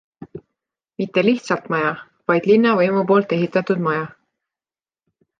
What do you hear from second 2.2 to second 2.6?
vaid